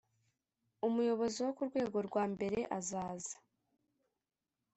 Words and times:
umuyobozi 0.87 1.37
wo 1.45 1.51
ku 1.57 1.61
rwego 1.69 1.97
rwa 2.07 2.23
mbere 2.33 2.59
azaza. 2.77 3.35